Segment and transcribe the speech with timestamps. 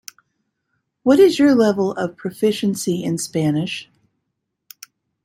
[1.03, 3.87] What is your level of proficiency in Spanish?